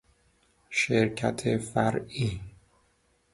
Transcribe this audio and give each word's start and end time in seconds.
شرکت 0.69 1.57
فرعی 1.57 2.41